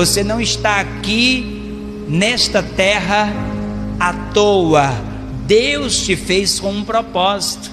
[0.00, 1.44] Você não está aqui
[2.08, 3.30] nesta terra
[4.00, 4.94] à toa.
[5.46, 7.70] Deus te fez com um propósito.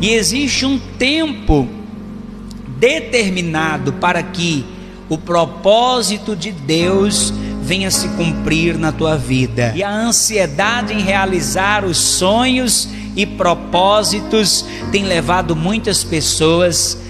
[0.00, 1.68] E existe um tempo
[2.78, 4.64] determinado para que
[5.08, 9.72] o propósito de Deus venha se cumprir na tua vida.
[9.74, 17.02] E a ansiedade em realizar os sonhos e propósitos tem levado muitas pessoas a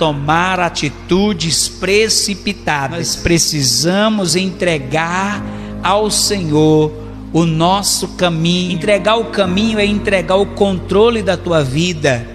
[0.00, 2.98] tomar atitudes precipitadas.
[2.98, 5.42] Nós precisamos entregar
[5.82, 6.92] ao Senhor
[7.32, 8.72] o nosso caminho.
[8.72, 12.26] Entregar o caminho é entregar o controle da tua vida.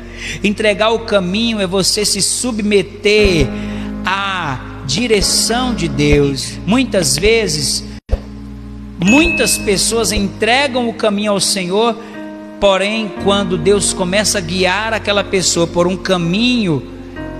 [0.43, 3.47] Entregar o caminho é você se submeter
[4.05, 6.57] à direção de Deus.
[6.65, 7.83] Muitas vezes,
[9.03, 11.97] muitas pessoas entregam o caminho ao Senhor,
[12.59, 16.94] porém, quando Deus começa a guiar aquela pessoa por um caminho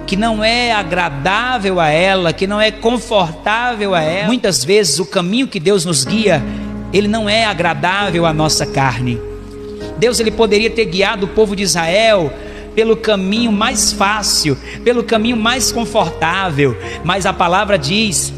[0.06, 5.06] que não é agradável a ela, que não é confortável a ela, muitas vezes o
[5.06, 6.44] caminho que Deus nos guia,
[6.94, 9.20] ele não é agradável à nossa carne.
[9.98, 12.32] Deus ele poderia ter guiado o povo de Israel
[12.76, 18.34] pelo caminho mais fácil, pelo caminho mais confortável, mas a palavra diz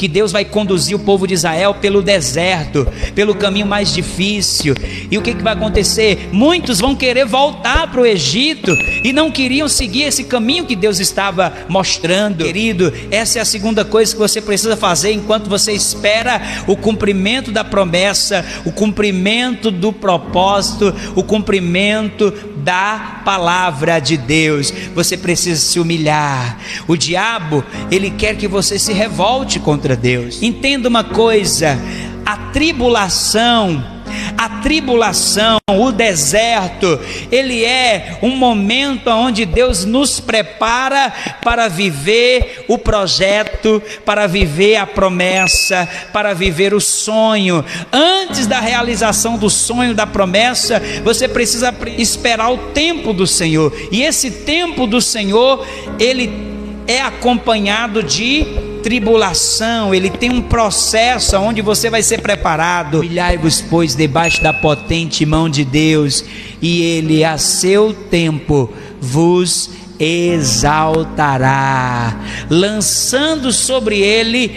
[0.00, 4.74] que Deus vai conduzir o povo de Israel pelo deserto, pelo caminho mais difícil.
[5.10, 6.30] E o que, que vai acontecer?
[6.32, 11.00] Muitos vão querer voltar para o Egito e não queriam seguir esse caminho que Deus
[11.00, 12.46] estava mostrando.
[12.46, 17.50] Querido, essa é a segunda coisa que você precisa fazer enquanto você espera o cumprimento
[17.50, 24.72] da promessa, o cumprimento do propósito, o cumprimento da palavra de Deus.
[24.94, 26.58] Você precisa se humilhar.
[26.88, 29.58] O diabo, ele quer que você se revolte
[29.90, 30.42] contra Deus.
[30.42, 31.78] Entenda uma coisa:
[32.24, 34.00] a tribulação
[34.36, 36.98] a tribulação, o deserto,
[37.30, 41.12] ele é um momento onde Deus nos prepara
[41.44, 47.64] para viver o projeto, para viver a promessa, para viver o sonho.
[47.92, 53.72] Antes da realização do sonho, da promessa, você precisa esperar o tempo do Senhor.
[53.92, 55.64] E esse tempo do Senhor,
[55.98, 56.50] ele
[56.86, 62.98] é acompanhado de tribulação, ele tem um processo onde você vai ser preparado.
[62.98, 66.24] Humilhai-vos, pois, debaixo da potente mão de Deus,
[66.60, 72.18] e ele a seu tempo vos exaltará,
[72.48, 74.48] lançando sobre ele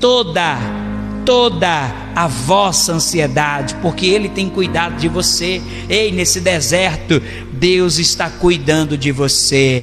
[0.00, 0.58] toda
[1.24, 5.62] toda a vossa ansiedade, porque ele tem cuidado de você.
[5.88, 7.22] Ei, nesse deserto,
[7.52, 9.80] Deus está cuidando de você.